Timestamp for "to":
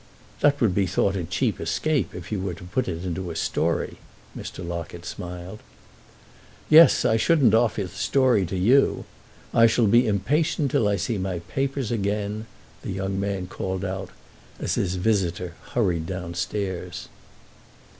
2.55-2.63, 8.47-8.57